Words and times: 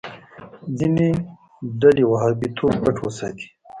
ځینې 0.77 1.07
ډلې 1.81 2.03
وهابيتوب 2.07 2.71
پټ 2.81 2.95
وساتي. 3.01 3.47